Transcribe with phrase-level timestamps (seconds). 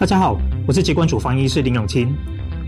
[0.00, 2.16] 大家好，我是疾管主防医师林永清。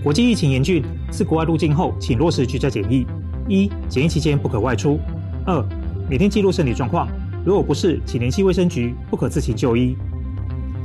[0.03, 3.07] 国际疫情严峻，自国外入境后，请落实居家检疫。
[3.49, 5.01] 一、检疫期间不可外出。
[5.47, 5.67] 二、
[6.11, 7.09] 每天记录身体状况，
[7.43, 9.97] 如果不是，请联系卫生局，不可自行就医。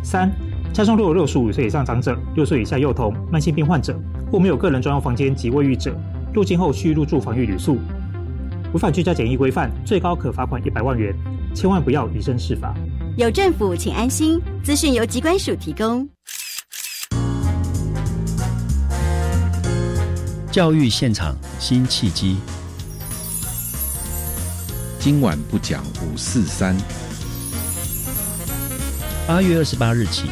[0.02, 0.32] 三、
[0.72, 4.00] 家中若有六十五岁以上长者、六岁以下幼童、慢性病患者
[4.32, 5.94] 或没有个人专用房间及卫浴者，
[6.34, 7.78] 入境后需入住防疫旅宿。
[8.72, 11.14] 违反居家检疫规范，最高可罚款一百万元。
[11.54, 12.74] 千万不要以身试法。
[13.18, 14.40] 有政府，请安心。
[14.64, 16.08] 资讯由机关署提供。
[20.58, 22.38] 教育现场新契机。
[25.00, 26.76] 今晚不讲五四三。
[29.28, 30.24] 八月二十八日起，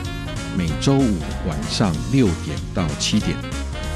[0.57, 3.37] 每周五晚上六点到七点，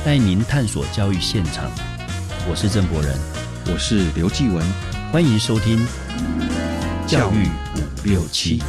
[0.05, 1.67] 带您探索教育现场。
[2.47, 3.17] 我是郑博仁，
[3.73, 4.63] 我是刘继文，
[5.11, 5.83] 欢迎收听
[7.07, 8.61] 教育五六七。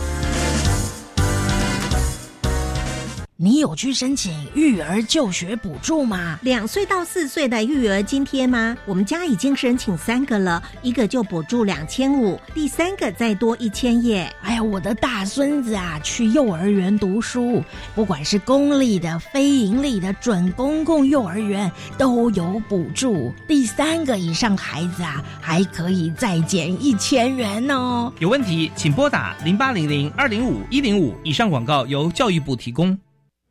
[3.42, 6.38] 你有去申请育儿就学补助吗？
[6.42, 8.76] 两岁到四岁的育儿津贴吗？
[8.84, 14.30] 我们家已经申请三个了，一个就补助两千五，第三个再多一千耶。
[14.42, 17.64] 哎呀，我的大孙子啊，去幼儿园读书，
[17.94, 23.32] 不管是公立的、非盈利的、准公共幼儿园都有补助。
[23.48, 28.12] 第三个以上孩子啊，还可以再减一千元哦。
[28.18, 31.16] 有问题请拨打零八零零二零五一零五。
[31.24, 32.98] 以上广告由教育部提供。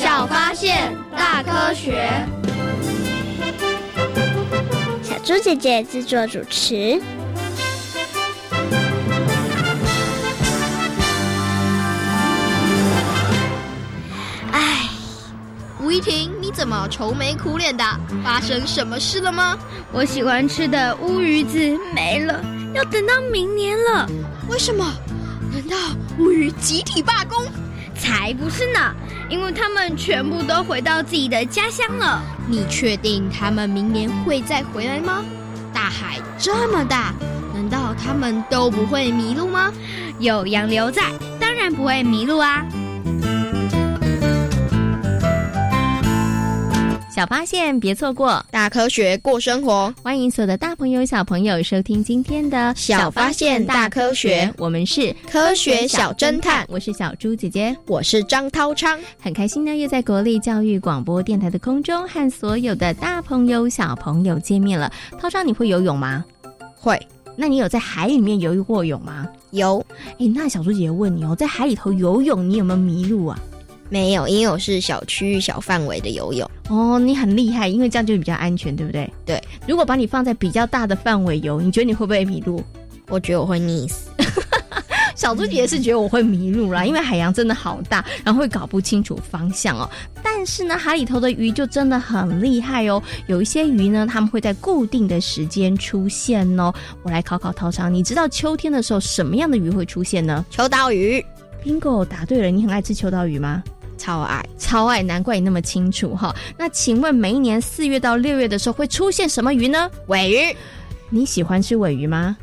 [0.00, 2.10] 小发现，大科学。
[5.02, 6.98] 小猪姐姐制作主持。
[14.50, 14.88] 哎，
[15.82, 17.84] 吴依婷，你怎么愁眉苦脸的？
[18.24, 19.54] 发生什么事了吗？
[19.92, 21.58] 我喜欢吃的乌鱼子
[21.94, 24.08] 没了，要等到明年了。
[24.48, 24.82] 为什么？
[25.52, 25.76] 难道
[26.18, 27.44] 乌鱼集体罢工？
[27.94, 28.80] 才不是呢！
[29.30, 32.20] 因为他们全部都回到自己的家乡了。
[32.48, 35.24] 你确定他们明年会再回来吗？
[35.72, 37.14] 大海这么大，
[37.54, 39.72] 难道他们都不会迷路吗？
[40.18, 41.04] 有洋流在，
[41.38, 42.66] 当然不会迷路啊！
[47.20, 49.92] 小发现，别错过大科学过生活。
[50.02, 54.50] 欢迎所有的大朋友、小朋友收听今天的小发现大科学。
[54.56, 58.98] 我们是科学小侦探，我是小猪姐姐，我是张涛昌。
[59.20, 64.90] 很开心呢，又在国立教育广播电台的空中和所有的大朋友、小朋友见面了。
[65.20, 66.24] 涛昌，你会游泳吗？
[66.74, 66.98] 会。
[67.36, 69.28] 那你有在海里面游过泳吗？
[69.50, 69.84] 有。
[70.18, 73.38] 哎，那小猪姐姐问你哦，在海里头游泳，你有没有迷路啊？
[73.90, 76.48] 没有，因为我是小区域、小范围的游泳。
[76.68, 79.12] 哦，你很厉害，因为这样就比较安全，对不对？
[79.26, 79.42] 对。
[79.66, 82.64] 如果把你放在比较大的范围游，你觉得你会不会迷路？
[83.08, 84.08] 我觉得我会溺死。
[85.16, 89.90] 小猪姐姐是觉得我会迷路啦，因为海洋真的好大，然后会搞不清楚方向哦。
[90.22, 93.02] 但是呢，海里头的鱼就真的很厉害哦。
[93.26, 96.72] 有一些鱼呢，它们会在固定的时间出现哦。
[97.02, 100.46] 我来考考涛昌，你知道秋天的时候什么样的鱼会出现呢？
[100.48, 101.22] 秋刀鱼。
[101.62, 102.50] Bingo，答对了。
[102.50, 103.62] 你很爱吃秋刀鱼吗？
[104.00, 106.34] 超爱，超爱，难怪你那么清楚哈。
[106.56, 109.90] 那请问每一年四月到六月的时候会出现什么鱼呢？
[110.06, 110.56] 尾鱼。
[111.10, 112.34] 你喜欢吃尾鱼吗？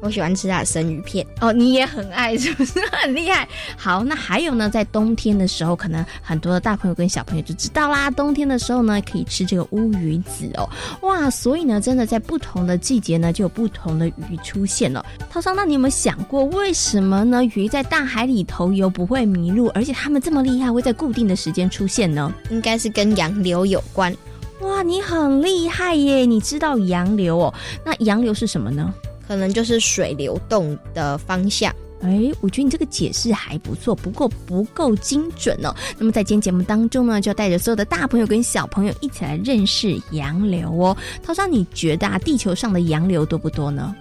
[0.00, 3.48] 我喜欢吃它的生鱼片哦，你也很爱，是不是很厉害？
[3.76, 8.10] 好，那还有呢，在冬天的时候，可能很多的大朋友跟小朋友就知道啦。
[8.10, 10.68] 冬天的时候呢，可以吃这个乌鱼子哦，
[11.02, 11.30] 哇！
[11.30, 15.04] 所以呢，真的在不同的季节呢，就有不同的鱼出现了。
[15.30, 17.42] 涛涛，那你有没有想过，为什么呢？
[17.54, 22.32] 鱼在大海里头游不会迷路，而且它们这么厉害，会在固定的时间出现呢？
[22.50, 24.14] 应该是跟洋流有关。
[24.60, 26.24] 哇，你很厉害耶！
[26.24, 27.54] 你知道洋流哦？
[27.84, 28.92] 那洋流是什么呢？
[29.26, 31.74] 可能就是水流动的方向。
[32.02, 35.74] 哎，我觉得你这个解释还不错，不过不够精准哦。
[35.98, 40.94] 那么在今天节目当中呢，就要带着所有的大朋友跟小朋友一起来认识洋流哦。
[41.22, 43.96] 涛莎，你觉得啊，地球上的洋流多不多呢？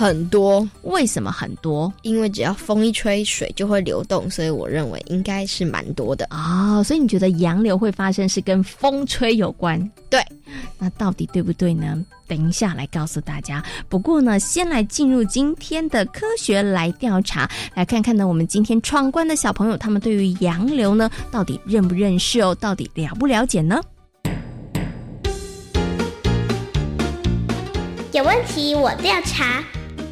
[0.00, 1.92] 很多，为什么很多？
[2.00, 6.82] 因为只要风一吹，水就会流动，所以我认为应该是蛮多的哦。
[6.82, 9.78] 所以你觉得洋流会发生是跟风吹有关？
[10.08, 10.24] 对，
[10.78, 12.02] 那到底对不对呢？
[12.26, 13.62] 等一下来告诉大家。
[13.90, 22.54] 不过呢，先来进入今天的科学来调查，来看看呢，我们今天闯关的小朋友，他们对于洋流呢，到底认不认识哦？
[22.54, 23.78] 到底了不了解呢？
[28.12, 29.62] 有问题我调查。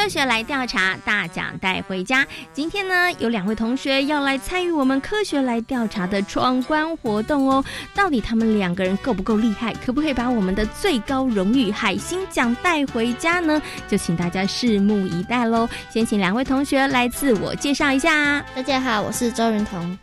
[0.00, 2.26] 科学来调查，大奖带回家。
[2.54, 7.62] 今天呢，有两位同学要来参与我们科学来调查的闯关活动哦。
[7.94, 9.74] 到底他们两个人够不够厉害？
[9.74, 13.60] 可不可以把我们的最高荣誉海星奖带回家呢？
[13.88, 15.68] 就请大家拭目以待喽。
[15.90, 18.42] 先请两位同学来自我介绍一下。
[18.56, 19.98] 大家好，我是周云彤。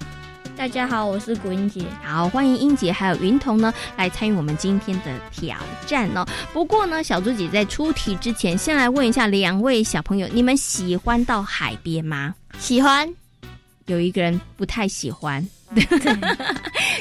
[0.58, 1.86] 大家好，我是古英杰。
[2.04, 5.56] 好，欢迎英杰还有云彤呢来参与我们今天的挑
[5.86, 6.26] 战哦。
[6.52, 12.34] 不过呢，小猪姐在出题之前，先来问一下两位小朋友，你们喜欢到海边吗？
[12.58, 13.08] 喜欢。
[13.86, 15.48] 有一个人不太喜欢。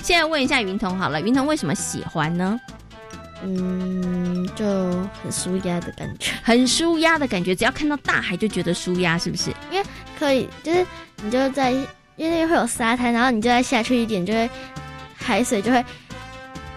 [0.02, 2.60] 现在问一下云彤好了，云彤为什么喜欢呢？
[3.42, 4.66] 嗯，就
[5.22, 9.50] 很舒压的感觉，很舒压的感觉，只要看到大海就觉得舒压，是不是？
[9.72, 9.86] 因为
[10.18, 10.86] 可以，就是
[11.22, 11.74] 你就在。
[12.16, 14.48] 因为会有沙滩，然后你就再下去一点，就会
[15.16, 15.84] 海水就会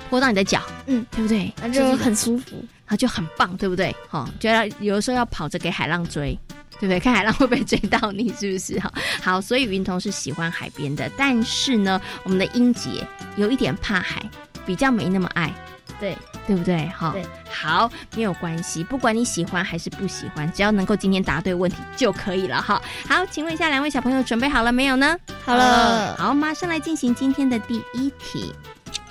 [0.10, 1.54] 泼到你的脚，嗯，对不对？
[1.62, 2.56] 那就很舒服，
[2.86, 3.96] 然后就很棒，对不对？
[4.10, 6.38] 哈，就要有的时候要跑着给海浪追，
[6.80, 7.00] 对不对？
[7.00, 8.80] 看海浪会不会追到你，是不是？
[8.80, 8.92] 哈，
[9.22, 12.90] 好，所以云彤是喜欢海边的，但是呢，我们的英杰
[13.38, 14.22] 有一点怕海，
[14.66, 15.54] 比较没那么爱。
[16.00, 16.18] 对，
[16.50, 16.88] 对不对？
[16.88, 22.60] 哈，对，好，没有关系，不管你喜欢还是不喜欢，只要能够今天答对问题就可以了。
[22.60, 25.16] 哈，好，请问一下两位小朋友准备好了没有呢？
[25.46, 28.52] 好了，好，马上来进行今天的第一题。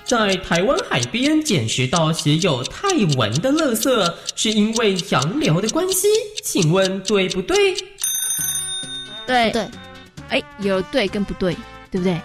[0.03, 6.09] 在台湾海边捡拾到写有泰文的垃圾，是因为洋流的关系，
[6.43, 7.55] 请问对不对？
[9.25, 9.69] 对对，
[10.27, 11.55] 哎，有对跟不对，
[11.89, 12.19] 对不对？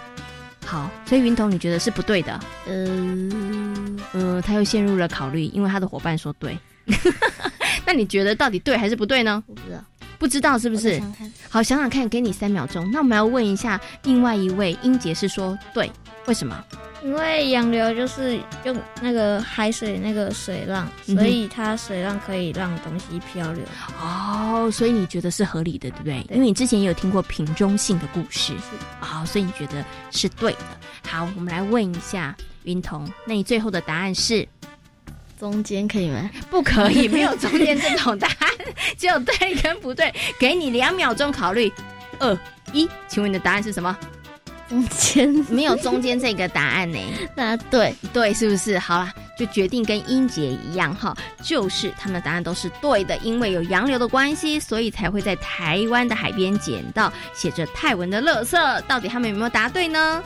[0.65, 2.39] 好，所以云彤你觉得是不对的？
[2.67, 6.57] 嗯，呃，他又陷入了考虑，因为他的伙伴说对。
[7.85, 9.43] 那你觉得到底对还是不对呢？
[9.47, 9.83] 不知道，
[10.17, 11.01] 不知道是不是？
[11.49, 12.89] 好，想想看，给你三秒钟。
[12.91, 15.91] 那我们要问一下另外一位英杰是说对，
[16.27, 16.63] 为什么？
[17.03, 23.63] 因为洋流就是用那个海水那个水浪，所以它水浪可以让东西漂流。
[24.01, 26.25] 哦，所以你觉得是合理的，对不对？
[26.31, 28.53] 因为你之前也有听过瓶中性的故事，
[28.99, 30.59] 好，所以你觉得是对的。
[31.07, 34.47] 好，我们来问一下云彤，那你最后的答案是
[35.39, 36.29] 中间可以吗？
[36.49, 38.49] 不可以，没有中间这种答案，
[38.97, 40.13] 只有对跟不对。
[40.39, 41.71] 给你两秒钟考虑，
[42.19, 42.37] 二
[42.73, 43.95] 一，请问你的答案是什么？
[44.67, 46.99] 中间没有中间这个答案呢？
[47.35, 48.79] 那对对，是不是？
[48.79, 58.81] 好了，就决定跟英杰一样哈，就是他们的答案都是对的，因为有洋流的关系，所以才会在台湾的海边捡到写着泰文的垃圾。
[58.87, 60.23] 到底他们有没有答对呢？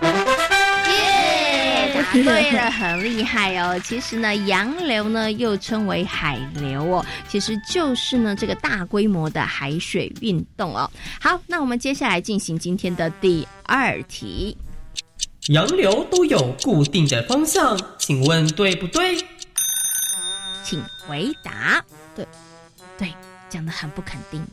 [0.90, 3.80] 耶，答 对了，很厉害哦。
[3.84, 10.90] 其实呢，洋流呢又称为海流哦，其实就是呢这个大规模的海水运动哦。
[11.22, 13.48] 好，那我们接下来进行今天的第。
[13.72, 14.58] 二题，
[15.50, 19.16] 洋流都有固定的方向，请问对不对？
[20.64, 21.86] 请回答。
[22.16, 22.26] 对，
[22.98, 23.14] 对，
[23.50, 24.46] 讲的很不肯定。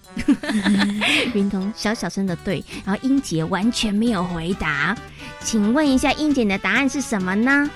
[1.35, 4.97] 云彤小小声的对，然后英杰完全没有回答。
[5.41, 7.71] 请问一下，英杰的答案是什么呢？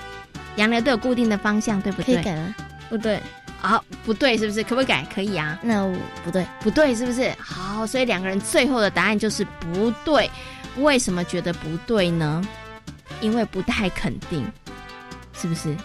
[0.57, 2.15] 洋流都有固定的方向，对不对？
[2.15, 2.55] 可以改吗？
[2.89, 3.21] 不对，
[3.59, 4.61] 好，不对，是不是？
[4.63, 5.07] 可不可以改？
[5.13, 5.57] 可以啊。
[5.61, 5.87] 那
[6.25, 7.31] 不对，不对，是不是？
[7.39, 10.29] 好，所以两个人最后的答案就是不对。
[10.77, 12.41] 为什么觉得不对呢？
[13.21, 14.45] 因为不太肯定，
[15.33, 15.75] 是不是？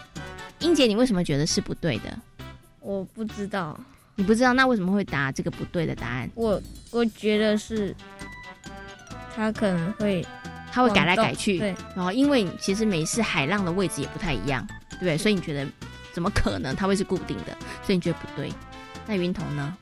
[0.61, 2.19] 英姐，你为什么觉得是不对的？
[2.81, 3.78] 我不知道。
[4.17, 6.29] 你不知道，那为什么会答这个不对的答案？
[6.35, 7.95] 我我觉得是，
[9.35, 10.27] 他可能会，
[10.73, 15.19] 他会改来改去，对，然后因为其实每次海浪的位置也不太一样，对不对？
[15.19, 15.67] 所以你觉得
[16.13, 17.57] 怎么可能它会是固定的？
[17.83, 18.51] 所以你觉得不对。
[19.07, 19.77] 那云彤呢？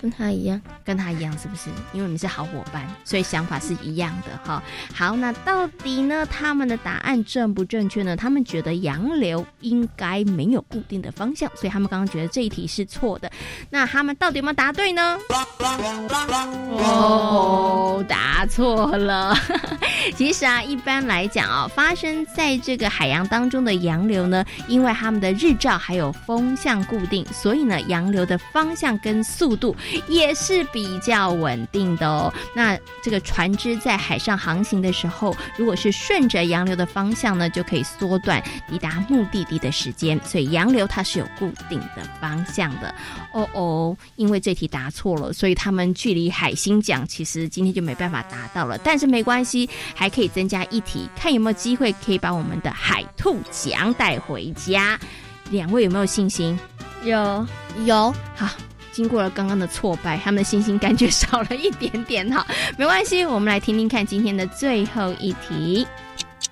[0.00, 1.68] 跟他一样，跟他一样，是不是？
[1.92, 4.62] 因为你是好伙伴，所以想法是一样的哈。
[4.94, 8.16] 好，那到底呢，他们的答案正不正确呢？
[8.16, 13.30] 他们觉得洋流应该没有固定的方向，所以他们刚刚觉得这一题是错的。
[13.68, 15.18] 那他们到底有没有答对呢？
[16.78, 19.36] 哦，答错了。
[20.16, 29.76] 其实啊，一般来讲啊，发生在这个海洋当中的洋流呢，因为他们的日照还有风向固定，所以呢，洋流的方向跟速度。
[30.08, 32.32] 也是比较稳定的哦。
[32.54, 40.20] 那这个船只在海上航行的时候，如果是顺着洋流的方向呢，就可以缩短抵达目的地的时间。
[40.24, 42.94] 所以洋流它是有固定的方向的。
[43.32, 48.78] 哦哦，因为这题答错了，所以他们距离海星奖其实今天就没办法达到了。
[48.78, 54.98] 但是没关系，还可以增加一题，看有没有机会可以把我们的海兔奖带回家。
[55.50, 56.58] 两位有没有信心？
[57.02, 57.46] 有
[57.84, 58.48] 有，好。
[59.00, 65.86] 经过了刚刚的挫败，他们的信心感觉少了一点点哈，没关系，我们来听听看今天的最后一题。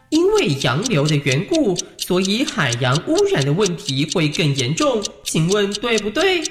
[0.09, 6.43] 因为洋流的缘故，所以海洋污染的问题会更严重，请问对不对？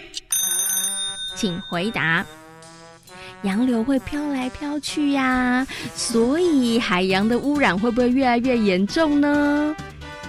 [1.35, 2.23] 请回答。
[3.41, 9.75] 洋流会飘来飘去呀，所以海洋的污染会不会越来越严重呢？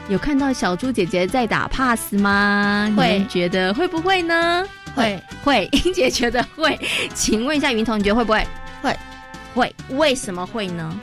[0.09, 2.91] 有看到小猪姐姐在打 pass 吗？
[2.97, 4.65] 会觉得会不会呢？
[4.95, 6.79] 会会，英姐觉得会，
[7.15, 8.47] 请问一下云彤，你觉得会不会？
[8.83, 8.97] 会
[9.55, 10.99] 会，为什么会呢？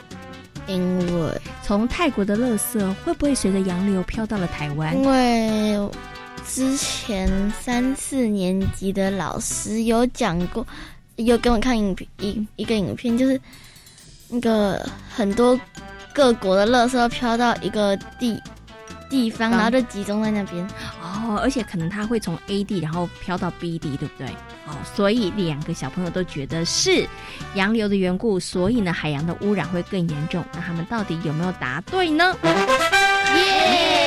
[0.66, 4.92] 因为从泰国的垃圾会不会随着洋流飘到了台湾？
[4.96, 5.88] 因为
[6.44, 10.66] 之前三四年级的老师有讲过，
[11.14, 13.40] 有给我看影影一一个影片，就是
[14.28, 15.58] 那个很多
[16.12, 18.42] 各国的垃圾飘到一个地。
[19.08, 20.66] 地方，然后就集中在那边
[21.00, 24.26] 哦，而且可能它会从 A 地，然后飘到 B 地，对不对？
[24.66, 27.06] 哦，所以两个小朋友都觉得是
[27.54, 30.44] 洋流的缘故，所以呢，海洋的污染会更严重。
[30.52, 32.34] 那他们到底有没有答对呢？
[32.42, 34.05] 耶，答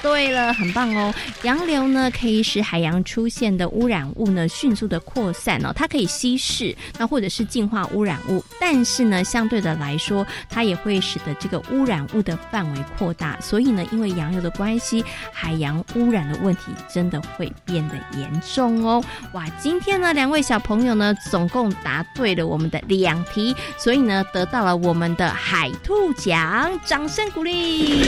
[0.00, 1.12] 对了，很棒哦！
[1.42, 13.38] 洋流呢，可以使海洋出现的污染物呢迅速的扩散哦，它可以稀释，那或者是净化污染物，但是呢，相对的来说，它也会使得这个污染物的范围扩大。
[13.40, 16.62] 所以呢，因为洋流的关系，海洋污染的问题
[16.92, 19.02] 真的会变得严重哦。
[19.32, 28.04] 哇，今天呢，两位小朋友呢，总共答对了我们的两题，所以呢，得到了我们的海兔奖，掌声鼓励。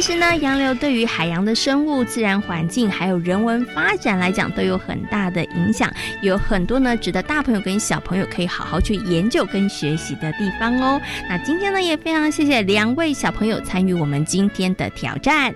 [0.00, 11.00] 其实呢，洋流对于海洋的生物、自然环境还有人文发展来讲，都有很大的影响，有很多呢值得大朋友跟小朋友可以好好去研究跟学习的地方哦。
[11.28, 15.52] 那今天呢，也非常谢谢两位小朋友参与我们今天的挑战。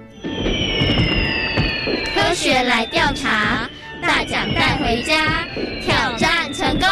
[2.12, 3.70] 科学来调查，
[4.00, 5.46] 大奖带回家，
[5.84, 6.88] 挑战成功。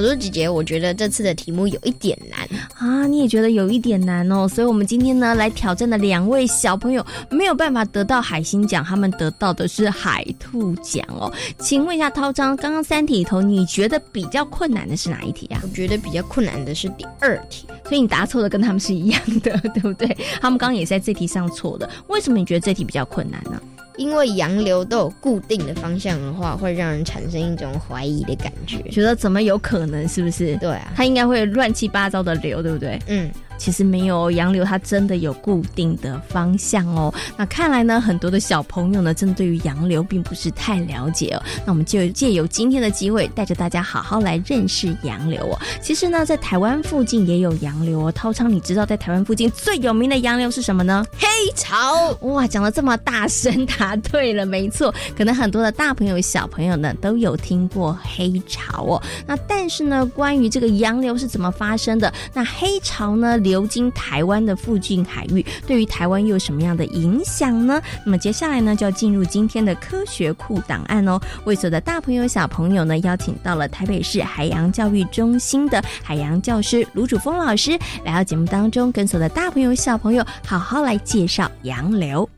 [0.00, 3.04] 小猪姐姐，我觉得这次的题目有一点难啊！
[3.08, 11.32] 你也觉得有一点难哦，所以我们今天呢来挑战的两位小朋友没有办法得到海星奖，他们得到的是海兔奖哦。
[11.58, 15.58] 请问一下涛章，刚刚三题里头，你觉得比较困难的是哪一题啊？
[15.64, 20.16] 我觉得比较困难的是第二题，所以你答错的跟他们是一样的，对不对？
[20.40, 23.60] 他们刚刚也在这题上错的，为什么你觉得这题比较困难呢？
[23.98, 30.08] 因为洋流都有固定的方向的话，会让人产生一种怀疑的感觉，觉得怎么有可能？
[30.08, 30.56] 是不是？
[30.56, 32.98] 对啊，它应该会乱七八糟的流，对不对？
[33.08, 33.30] 嗯。
[33.58, 37.12] 其实没有洋流，它真的有固定的方向哦。
[37.36, 41.42] 那看来呢，很多的小朋友呢，真的对于洋流并不是太了解哦。
[41.66, 45.58] 那我们就借由今天的机会，带着大家好好来认识洋流哦。
[45.82, 48.12] 其实呢，在台湾附近也有洋流哦。
[48.12, 51.04] 涛昌，你知道在台湾附近最有名的洋流是什么呢？
[51.18, 52.16] 黑潮！
[52.20, 54.94] 哇，讲的这么大声，答对了，没错。
[55.16, 59.02] 可能很多的大朋友、小朋友呢，都有听过黑潮哦。
[59.26, 62.12] 那但是呢，关于这个洋流是怎么发生的？
[62.32, 63.36] 那黑潮呢？
[63.48, 67.80] 流经台湾的附近海域，对于台湾又有什么样的影响呢？
[68.04, 71.18] 那么接下来呢，就要进入今天的科学库档案哦。
[71.46, 82.28] 为所有的大朋友、小朋友呢，邀请到了台北市海洋教育中心的海洋教师卢主峰老师来到节目当中，跟所有的大朋友、小朋友好好来介绍洋流。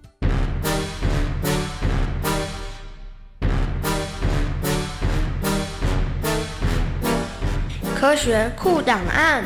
[7.99, 9.45] 科学库档案。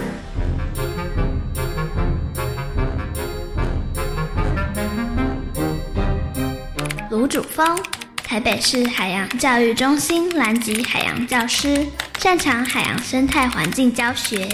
[7.11, 7.78] 卢主峰，
[8.23, 11.87] 台北市海洋教育中心蓝级海洋教师，
[12.18, 14.49] 擅长海洋生态环境教学。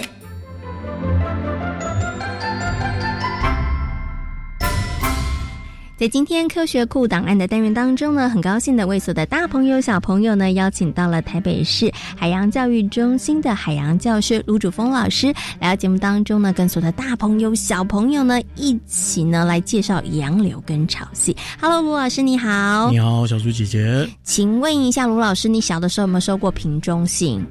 [6.01, 15.27] 在今天科学库档案的单元当中呢，很高兴的为所有的大朋友、小朋友呢，邀请到了台北市海洋教育中心的海洋教师卢主峰老师
[15.59, 21.37] 来到节目当中呢，跟所有的大朋友、小朋友呢一起呢来介绍洋流跟潮汐。
[21.61, 27.45] Hello，卢老师你好，你好，小猪姐姐，请问一下卢老师，你小的时候有没有收过瓶中信？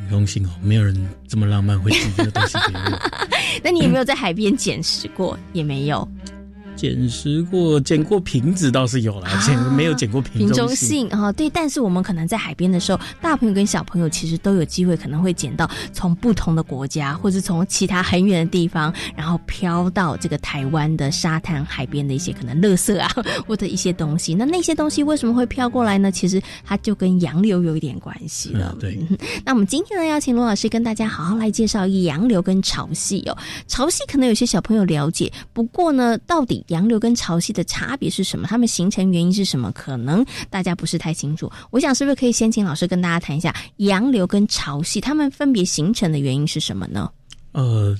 [0.00, 2.98] 瓶中信哦，没有人这么浪漫会寄这个东西给我。
[3.62, 5.38] 那你有没有在海边捡拾过？
[5.52, 6.08] 也没有。
[6.76, 11.30] 捡拾过，捡过瓶子倒是有了，捡没有捡过瓶中信啊？
[11.32, 23.08] 对，但是我们可能在海边的时候，大朋友跟小朋友其实都有机会，可能会捡到从不同的国家，或者从其他很远的地方，然后飘到这个台湾的沙滩海边的一些可能垃圾啊，
[23.46, 24.34] 或者一些东西。
[24.34, 26.10] 那那些东西为什么会飘过来呢？
[26.10, 28.76] 其实它就跟洋流有一点关系了。
[28.80, 28.98] 对，
[29.44, 33.36] 那我们今天呢，邀请罗老师跟大家好好来介绍洋流跟潮汐哦。
[33.68, 38.46] 潮汐可能有些小朋友了解，不过呢，到底洋流跟潮汐的差别是什么？
[38.48, 39.70] 它们形成原因是什么？
[39.72, 41.50] 可能大家不是太清楚。
[41.70, 47.10] 我想是不是可以先请老师跟大家谈一下洋流跟潮汐，它们分别形成的原因是什么呢？
[47.52, 47.96] 呃，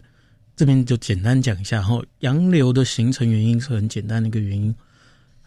[0.56, 2.00] 这边就简单讲一下哈。
[2.21, 4.75] 洋流的形成原因是很简单的一个原因，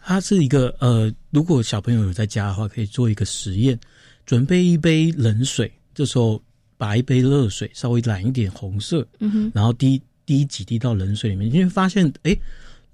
[0.00, 3.78] 它是一个呃，如果小朋友有在家的话，可以做一个实验，
[4.26, 6.40] 准备一杯冷水，这时候
[6.76, 12.36] 把一杯热水稍微染一点红色，嗯哼，然后滴滴几滴到冷水里面，你会发现，哎。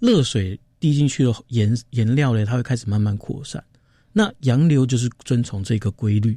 [0.04, 3.64] 热水滴进去的颜颜料呢，它会开始慢慢扩散。
[4.12, 6.36] 那洋流就是遵从这个规律，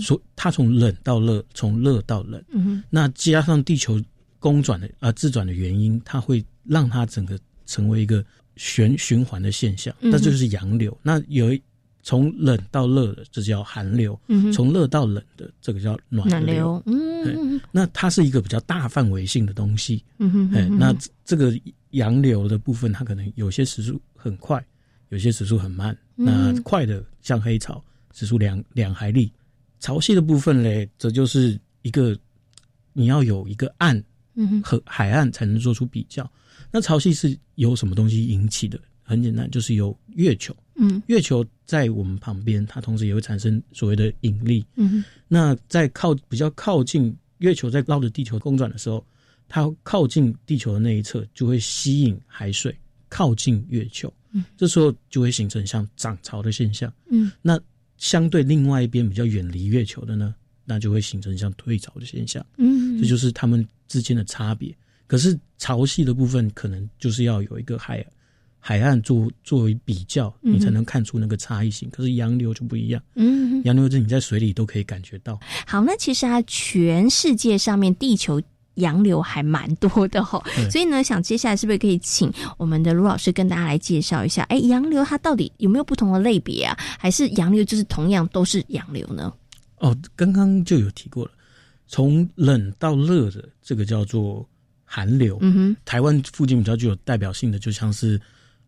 [0.00, 2.42] 所它从冷到热，从热到冷。
[2.48, 4.02] 嗯那加上地球
[4.40, 8.24] 公转的啊自转的原因，它会让它整个成为一个
[8.56, 10.96] 循循环的现象，那就是洋流。
[11.00, 11.56] 那有
[12.04, 14.14] 从冷到热的，这叫寒流；
[14.52, 16.80] 从热到冷的，这个叫暖流。
[16.86, 20.04] 嗯，那它是一个比较大范围性的东西。
[20.18, 21.52] 嗯哼，哎，那这个。
[21.94, 24.60] 洋流的部分，它可能有些时速很快，
[25.10, 25.96] 有些时速很慢。
[26.16, 27.80] 那快的像黑潮，
[28.12, 29.30] 时速两两海里；
[29.78, 32.18] 潮汐的部分嘞，则就是一个
[32.92, 34.02] 你要有一个岸
[34.60, 36.28] 和海岸才能做出比较。
[36.72, 38.76] 那潮汐是由什么东西引起的？
[39.04, 40.52] 很简单，就是由月球。
[40.74, 44.64] 嗯，月球在我们旁边，它同时也会产生所谓的引力。
[44.76, 49.04] 嗯，那在靠比较靠近月球，在绕着地球公转的时候。
[49.46, 52.74] 它靠近地球的那一侧，就会吸引海水
[53.10, 57.60] 靠近月球，嗯，这时候就会形成像涨潮的现象，嗯，那
[57.98, 64.74] 相对另外一边比较远离月球的呢，那就会形成像退潮的现象，嗯，这就是它们之间的差别。
[65.06, 68.04] 可是潮汐的部分，可能就是要有一个海
[68.66, 71.86] 海岸做作为比较，你才能看出那个差异性。
[71.90, 75.38] 可是洋流就不一样，嗯，洋流是你在水里都可以感觉到。
[75.66, 78.40] 好，那其实啊，全世界上面地球。
[78.78, 84.42] 洋流还蛮多的哈，所以呢，想接下来是不是可以请我们的卢老师跟大家来介绍一下？
[84.48, 86.76] 哎，洋流它到底有没有不同的类别啊？
[86.98, 89.32] 还是洋流就是同样都是洋流呢？
[89.78, 91.30] 哦，刚刚就有提过了，
[91.86, 94.44] 从冷到热的这个叫做
[94.84, 95.38] 寒流。
[95.40, 98.20] 嗯哼，台湾附近比较具有代表性的，就像是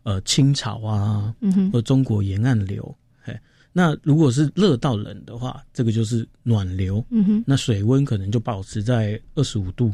[0.06, 1.34] 呃清朝啊，
[1.72, 2.96] 或中国沿岸流。
[3.20, 3.36] 嘿，
[3.72, 7.04] 那如果是热到冷的话，这个就是暖流。
[7.10, 9.92] 嗯哼，那水温可能就保持在二十五度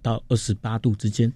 [0.00, 1.30] 到二十八度之间。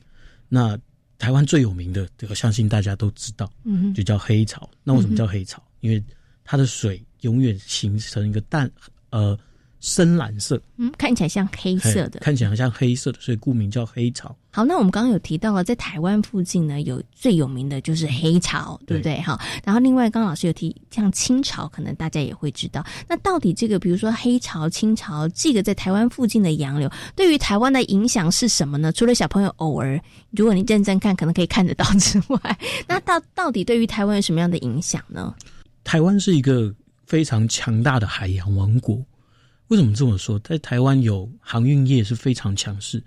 [0.48, 0.74] 那
[1.18, 3.52] 台湾最有名的，我相信大家都知道，
[3.94, 4.66] 就叫黑潮。
[4.82, 5.62] 那为什么叫黑潮？
[5.80, 6.02] 因为
[6.44, 8.70] 它的水永远形成一个淡
[9.10, 9.38] 呃。
[9.80, 14.34] 深蓝色，嗯，看起来像黑色的，看起来像黑色的，所以故名叫黑潮。
[14.50, 19.20] 好，那我们刚刚有提到了，在台湾附近呢，有最有名的就是黑潮，对不对？
[19.20, 22.84] 哈，然后另外刚老师有提，像清朝，可能大家也会知道。
[23.06, 28.90] 那到底这个，比如说黑潮、清朝，这个在台湾附近的洋流，对于台湾的影响是什么呢？
[28.90, 35.32] 除了小朋友偶尔，如果你认真看，可能可以看得到之外， 那到到底对于台湾有什么样的影响呢？
[35.84, 36.74] 台湾是一个
[37.06, 39.00] 非常强大的海洋王国。
[39.68, 40.38] 为什么这么说？
[40.40, 43.02] 在台湾有航运业是非常强势，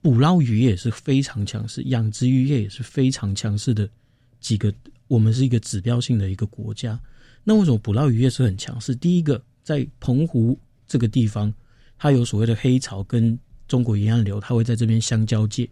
[0.00, 3.88] 捕捞渔业是非常强势，养殖渔业也是非常强势的
[4.40, 4.72] 几个。
[5.06, 6.98] 我们是一个指标性的一个国家。
[7.44, 8.94] 那为什么捕捞渔业是很强势？
[8.94, 11.52] 第一个，在澎湖这个地方，
[11.98, 15.68] 它有所谓的黑潮跟中国沿岸流，它会在这边相交界。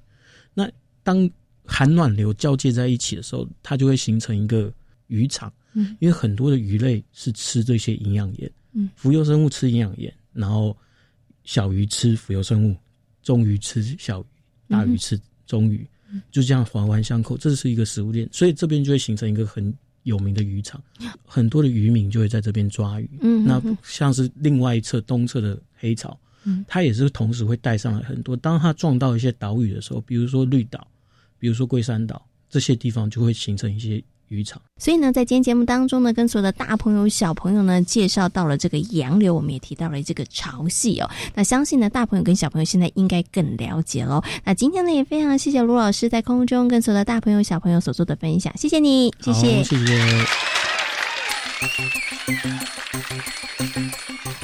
[0.53, 0.71] 那
[1.03, 1.31] 当
[1.65, 4.71] 寒暖流交界在一起的时候，它就会形成一个
[5.07, 5.51] 渔场。
[5.73, 8.51] 嗯，因为很多的鱼类是吃这些营养盐。
[8.73, 10.77] 嗯，浮游生物吃营养盐，然后
[11.45, 12.77] 小鱼吃浮游生物，
[13.23, 14.25] 中鱼吃小鱼，
[14.69, 19.73] 大鱼吃中鱼，嗯就这样环环相扣，这是一个食物链，所以这边就会形成一个很
[20.05, 20.83] 有名的渔场，
[21.25, 23.11] 很多的渔民就会在这边抓鱼。
[23.21, 28.37] 嗯，那像是另外一侧东侧的黑潮，嗯，它也是同时会带上来很多。
[28.37, 30.87] 当它撞到一些岛屿的时候，比如说绿岛，
[31.39, 34.03] 比如说龟山岛这些地方，就会形成一些。
[34.31, 41.11] 渔场，所以呢，在今天节目当中呢，跟所有的大朋友、小朋友呢，介绍到了这个洋流，我们也提到了这个潮汐哦。
[41.35, 44.23] 那相信呢，大朋友跟小朋友现在应该更了解喽。
[44.45, 49.97] 那今天呢，也非常谢谢卢老师在空中跟所有的大朋友、小朋友所做的分享，谢谢你，谢谢，谢谢。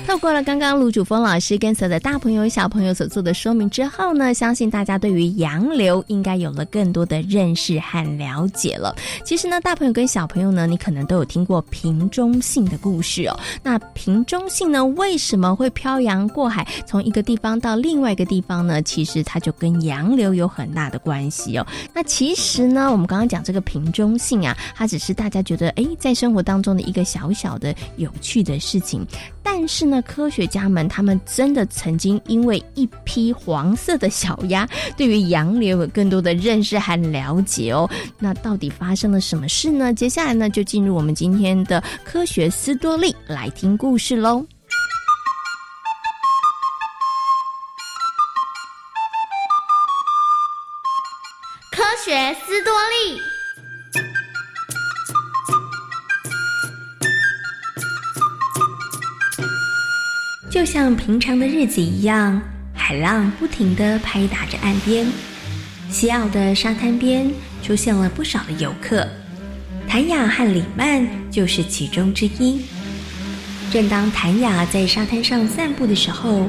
[0.06, 8.94] 透过了刚刚卢主峰老师跟所有的大朋友小朋友所做的说明之后呢，相信大家对于洋流应该有了更多的认识和了解了。
[9.24, 13.38] 其实呢，大朋友跟小朋友呢，你可能都有听过瓶中信的故事哦。
[13.62, 18.80] 那瓶中信呢，为什么会漂洋过海从一个地方到另外一个地方呢？
[18.82, 21.66] 其实它就跟洋流有很大的关系哦。
[21.92, 29.04] 那其实呢，我们刚刚讲这个瓶中信啊，它只是大家觉得哎，在生活当中的一个小小的的有趣的事情，
[29.42, 30.02] 但是呢。
[30.06, 37.90] 科学家们，他们真的曾经因为一批黄色的小鸭， 对于洋流有更多的认识和了解哦。
[38.18, 39.92] 那到底发生了什么事呢？
[39.92, 44.46] 接下来呢，就进入我们今天的科学斯多利来听故事喽。
[51.72, 53.35] 科学斯多利。
[60.56, 62.40] 就像平常的日子一样，
[62.72, 65.06] 海浪不停地拍打着岸边。
[65.90, 67.30] 西澳的沙滩边
[67.62, 69.06] 出现了不少的游客，
[69.86, 72.62] 谭雅和李曼就是其中之一。
[73.70, 76.48] 正当谭雅在沙滩上散步的时候，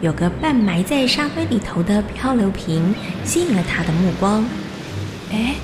[0.00, 2.92] 有个半埋在沙堆里头的漂流瓶
[3.24, 4.44] 吸引了他的目光。
[5.30, 5.54] 哎，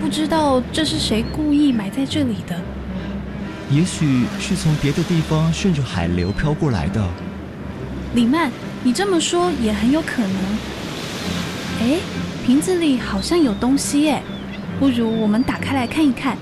[0.00, 2.56] 不知道这是谁故意埋在这里的？
[3.70, 7.06] 也许是从别的地方顺着海流飘过来的。
[8.14, 8.50] 李曼，
[8.82, 10.32] 你这么说也很有可能。
[11.80, 11.98] 哎，
[12.46, 14.22] 瓶子里好像有东西哎，
[14.80, 16.36] 不如我们打开来看一看，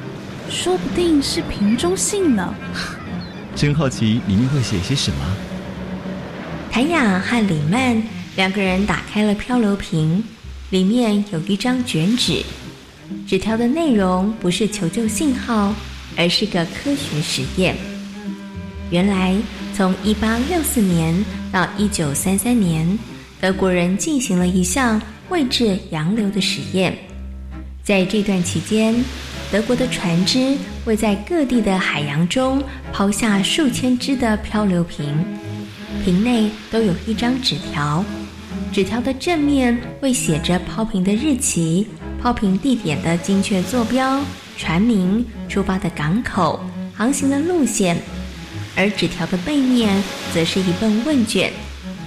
[0.48, 2.54] 说不定是瓶中信呢。
[3.56, 5.18] 真好奇里面会写些什么。
[6.70, 8.00] 谭雅和李曼
[8.36, 10.22] 两个人打开了漂流瓶，
[10.70, 12.44] 里面有一张卷纸，
[13.26, 15.74] 纸条的内容不是求救信号。
[16.16, 17.76] 而是个科学实验。
[18.90, 19.34] 原来，
[19.74, 22.98] 从一八六四年到一九三三年，
[23.40, 26.96] 德国人进行了一项绘制洋流的实验。
[27.82, 28.94] 在这段期间，
[29.50, 35.14] 德国的船只会在各地的海洋中抛下数千只的漂流瓶，
[36.04, 38.04] 瓶内都有一张纸条，
[38.72, 41.86] 纸条的正面会写着抛瓶的日期、
[42.20, 44.20] 抛瓶地点的精确坐标。
[44.56, 46.60] 船名、出发的港口、
[46.94, 47.96] 航行的路线，
[48.74, 50.02] 而纸条的背面
[50.34, 51.50] 则是一份问卷，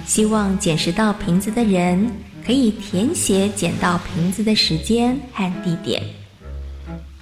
[0.05, 2.09] 希望捡拾到瓶子的人
[2.45, 6.01] 可以填写捡到瓶子的时间和地点。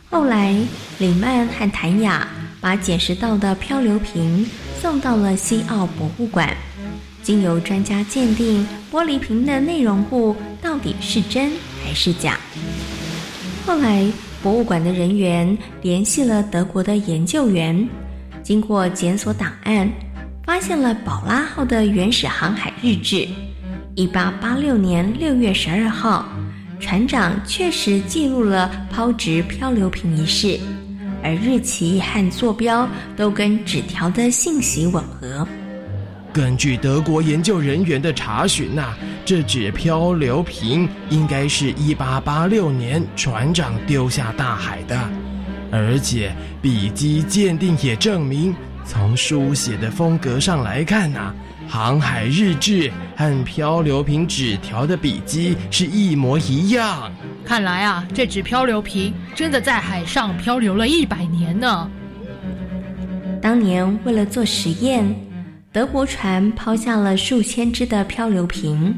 [0.09, 0.55] 后来，
[0.99, 2.27] 李曼和谭雅
[2.59, 4.49] 把捡拾到的漂流瓶
[4.81, 6.55] 送到了西澳博物馆，
[7.21, 11.51] 经由专家鉴定，玻璃瓶的内容物到底是真
[11.83, 12.39] 还是假。
[13.65, 14.05] 后来。
[14.47, 17.85] 博物馆的人员联系了德国的研究员，
[18.41, 19.91] 经过检索档案，
[20.45, 23.27] 发现了“宝拉号”的原始航海日志。
[23.95, 26.25] 一八八六年六月十二号，
[26.79, 30.57] 船长确实记录了抛掷漂流瓶一事，
[31.21, 35.45] 而日期和坐标都跟纸条的信息吻合。
[36.37, 38.93] 根据德国研究人员的查询呐，
[39.25, 44.95] 这只漂流瓶应该是一八八六年船长丢下大海的，
[45.71, 51.33] 而且笔迹鉴定也证明，从书写的风格上来看呐，
[51.67, 57.11] 航海日志和漂流瓶纸条的笔迹是一模一样。
[57.43, 61.89] 看来啊，这只漂流瓶真的在海上漂流了一百年呢。
[63.41, 65.26] 当年为了做实验。
[65.73, 68.97] 德国船抛下了数千只的漂流瓶，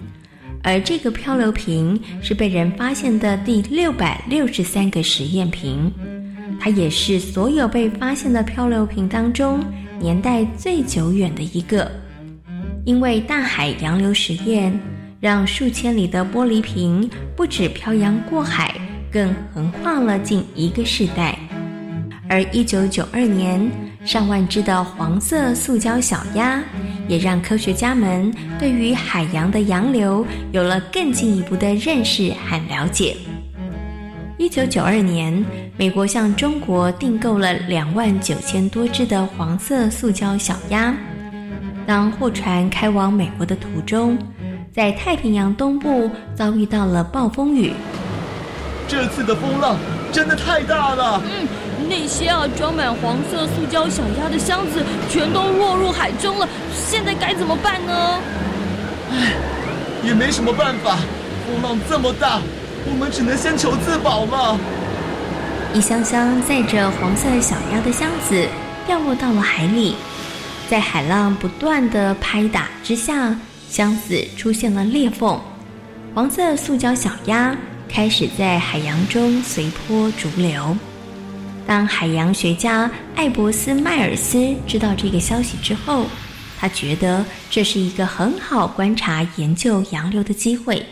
[0.64, 5.92] 而这个漂流瓶是被人发现的第六百六十三个实验瓶，
[6.60, 9.60] 它也是所有被发现的漂流瓶当中
[10.00, 11.92] 年代最久远的一个。
[12.86, 14.72] 因为大海洋流实验，
[15.20, 18.74] 让数千里的玻璃瓶不止漂洋过海，
[19.12, 21.38] 更横跨了近一个世代。
[22.30, 23.89] 而一九九二年。
[24.06, 26.62] 上万只的黄色塑胶小鸭，
[27.08, 33.16] 也让科学家们对于海洋的洋流有了更进一步的认识和了解。
[34.38, 35.46] 一九九二年，
[35.78, 40.96] 美国向中国订购了两万九千多只的黄色塑胶小鸭。
[41.86, 44.18] 当货船开往美国的途中，
[44.72, 47.74] 在太平洋东部遭遇到了暴风雨。
[48.88, 49.78] 这次的风浪
[50.12, 51.22] 真的太大了。
[51.26, 51.48] 嗯，
[51.88, 58.20] 那些啊装满黄色塑胶小鸭的箱子全都落入海中了，现在该怎么办呢？
[59.12, 59.34] 唉，
[60.04, 60.98] 也没什么办法，
[61.46, 62.42] 风浪这么大，
[62.86, 64.58] 我们只能先求自保了。
[65.74, 68.48] 一箱箱载着黄色小鸭的箱子
[68.86, 69.96] 掉落到了海里，
[70.70, 73.36] 在海浪不断的拍打之下，
[73.70, 75.40] 箱子出现了裂缝，
[76.14, 77.56] 黄色塑胶小鸭。
[77.92, 80.78] 开始在海洋中随波逐流。
[81.70, 86.08] 当海洋学家艾伯斯迈尔斯知道这个消息之后，
[86.58, 90.84] 他觉得这是一个很好观察研究洋流的机会。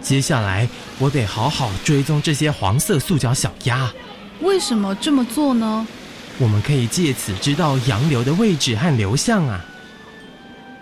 [0.00, 3.88] 接下来，我得好好追踪这些黄色塑胶小鸭。
[4.40, 5.86] 为什么这么做呢？
[6.38, 9.64] 我们可以借此知道洋流的位置和流向啊。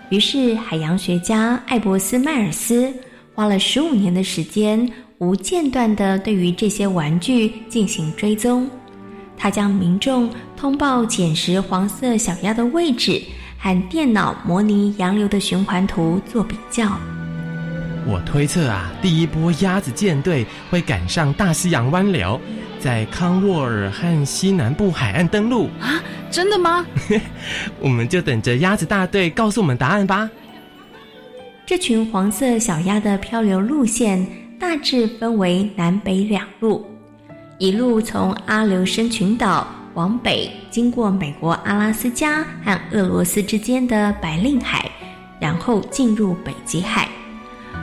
[0.09, 2.91] 于是，海洋学家艾伯斯迈尔斯。
[3.35, 4.87] 花了十五年的时间，
[5.19, 8.69] 无间断地对于这些玩具进行追踪。
[9.37, 13.21] 他将民众通报捡拾黄色小鸭的位置
[13.57, 16.97] 和电脑模拟洋流的循环图做比较。
[18.05, 22.39] 我推测啊，第一波鸭子舰队会赶上大西洋湾流，
[22.79, 25.67] 在康沃尔和西南部海岸登陆。
[25.79, 26.85] 啊，真的吗？
[27.79, 30.29] 我们就等着鸭子大队告诉我们答案吧。
[31.65, 34.27] 这群黄色小鸭的漂流路线
[34.59, 36.85] 大致分为南北两路，
[37.57, 44.89] 一路从阿留申群岛往北，经过美国阿拉斯加和俄罗斯之间的白令海，
[45.39, 47.07] 然后进入北极海。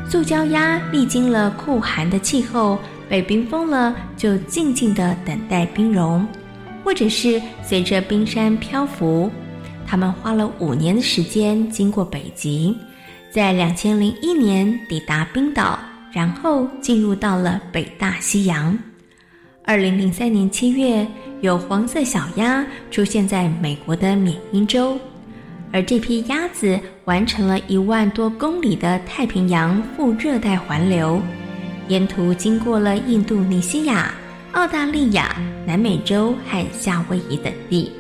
[0.09, 2.79] 塑胶鸭历经了酷寒的气候，
[3.09, 6.27] 被冰封了，就静静地等待冰融，
[6.83, 9.31] 或者是随着冰山漂浮。
[9.87, 12.77] 他们花了五年的时间经过北极。
[13.33, 15.79] 在两千零一年抵达冰岛，
[16.13, 18.77] 然后进入到了北大西洋。
[19.65, 21.07] 二零零三年七月，
[21.41, 24.99] 有黄色小鸭出现在美国的缅因州，
[25.73, 31.21] 而这批鸭子完成了一万多公里的太平洋副热带环流，
[31.89, 34.13] 沿途经过了印度尼西亚、
[34.53, 37.93] 澳大利亚、南美洲和夏威夷等地。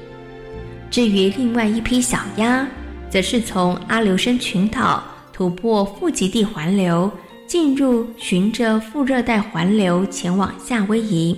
[0.91, 2.67] 至于另外一批小鸭，
[3.09, 5.05] 则是从阿留申群岛。
[5.33, 7.11] 突破富极地环流，
[7.51, 11.37] 进入循着副热带环流前往夏威夷。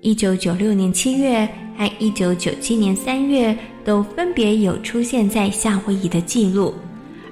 [0.00, 1.44] 一九九六年七月
[1.76, 3.52] 和一九九七年三月
[3.84, 6.72] 都分别有出现在夏威夷的记录。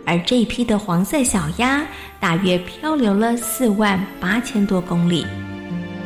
[0.05, 1.87] 而这一批的黄色小鸭
[2.19, 5.25] 大约漂流了四万八千多公里。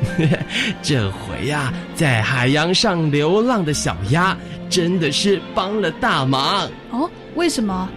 [0.82, 4.36] 这回呀，在海洋上流浪的小鸭
[4.68, 7.10] 真的是帮了大忙哦！
[7.34, 7.88] 为什么？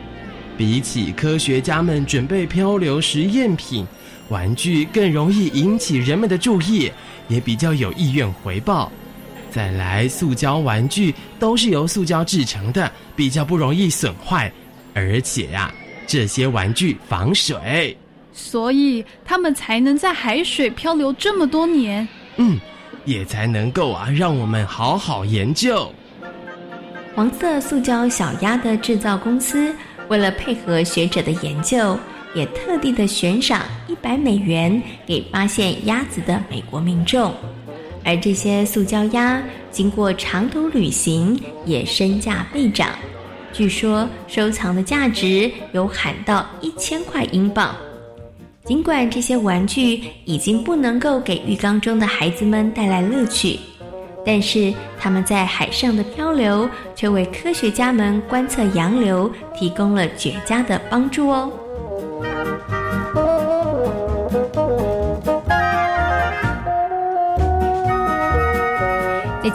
[0.58, 3.86] 比起科学家们准备漂流实验品，
[4.30, 6.92] 玩具更容易引起人们的注意，
[7.28, 8.92] 也比较有意愿回报。
[9.52, 14.52] 再来，塑胶玩具都是由塑胶制成的，比较不容易损坏，
[14.94, 15.72] 而且呀，
[16.06, 17.96] 这些玩具防水，
[18.34, 22.08] 所以它们才能在海水漂流这么多年。
[22.38, 22.60] 嗯，
[23.06, 25.92] 也才能够啊，让我们好好研究。
[27.16, 29.74] 黄色塑胶小鸭的制造公司。
[30.10, 31.98] 为了配合学者的研究，
[32.34, 37.34] 也特地的悬赏一百美元给发现鸭子的美国民众，
[38.04, 39.42] 而这些塑胶鸭
[39.72, 42.90] 经过长途旅行也身价倍涨，
[43.52, 47.76] 据说收藏的价值有喊到一千块英镑。
[48.64, 53.58] 尽管这些玩具已经不能够给浴缸中的孩子们带来乐趣。
[54.28, 61.50] 但是他们在海上的漂流，却为科学家们观测洋流提供了绝佳的帮助哦。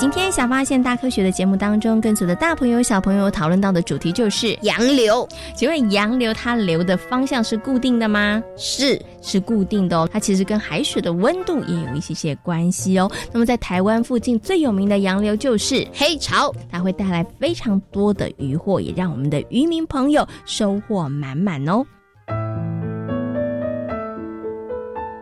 [0.02, 5.24] 今天《小发现大科学》的节目当中，跟随的大朋友、小朋友讨论到的主题就是洋流。
[5.54, 8.42] 请问洋流它流的方向是固定的吗？
[8.56, 10.08] 是，是固定的哦。
[10.12, 13.08] 它其实跟海水的温度也有一些些关系哦。
[13.30, 21.86] 那么在台湾附近最有名的洋流就是黑潮，它会带来非常多的渔获，也让我们的渔民朋友收获满满哦。